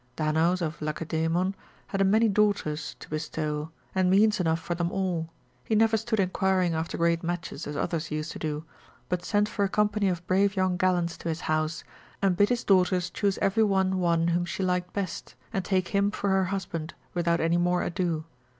[0.15, 1.53] Danaus of Lacedaemon
[1.89, 5.29] had a many daughters to bestow, and means enough for them all,
[5.63, 8.65] he never stood inquiring after great matches, as others used to do,
[9.09, 11.83] but sent for a company of brave young gallants to his house,
[12.19, 16.09] and bid his daughters choose every one one, whom she liked best, and take him
[16.09, 18.25] for her husband, without any more ado.